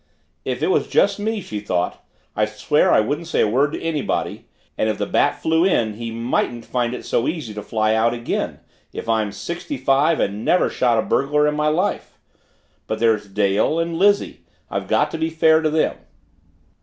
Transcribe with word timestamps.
If 0.43 0.63
it 0.63 0.71
was 0.71 0.87
just 0.87 1.19
me, 1.19 1.41
she 1.41 1.59
thought, 1.59 2.03
I 2.35 2.47
swear 2.47 2.91
I 2.91 3.01
wouldn't 3.01 3.27
say 3.27 3.41
a 3.41 3.47
word 3.47 3.73
to 3.73 3.81
anybody 3.83 4.47
and 4.75 4.89
if 4.89 4.97
the 4.97 5.05
Bat 5.05 5.39
flew 5.43 5.63
in 5.63 5.93
he 5.93 6.09
mightn't 6.09 6.65
find 6.65 6.95
it 6.95 7.05
so 7.05 7.27
easy 7.27 7.53
to 7.53 7.61
fly 7.61 7.93
out 7.93 8.11
again, 8.11 8.61
if 8.91 9.07
I 9.07 9.21
am 9.21 9.31
sixty 9.31 9.77
five 9.77 10.19
and 10.19 10.43
never 10.43 10.71
shot 10.71 10.97
a 10.97 11.03
burglar 11.03 11.47
in 11.47 11.53
my 11.55 11.67
life! 11.67 12.17
But 12.87 12.97
there's 12.97 13.27
Dale 13.27 13.77
and 13.77 13.95
Lizzie. 13.95 14.39
I've 14.71 14.87
got 14.87 15.11
to 15.11 15.19
be 15.19 15.29
fair 15.29 15.61
to 15.61 15.69
them. 15.69 15.97